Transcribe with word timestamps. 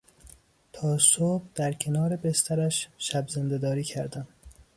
تا 0.73 0.97
صبح 0.97 1.43
در 1.55 1.73
کنار 1.73 2.15
بسترش 2.15 2.87
شبزندهداری 2.97 3.83
کردم. 3.83 4.27